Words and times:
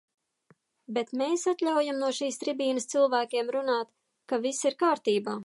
Bet 0.97 1.11
mēs 1.21 1.43
atļaujam 1.51 2.01
no 2.05 2.09
šīs 2.21 2.41
tribīnes 2.45 2.91
cilvēkiem 2.95 3.53
runāt, 3.59 3.93
ka 4.33 4.43
viss 4.49 4.69
ir 4.73 4.81
kārtībā. 4.85 5.39